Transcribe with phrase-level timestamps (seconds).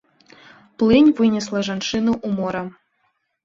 [0.83, 2.67] Плынь вынесла жанчыну ў мора.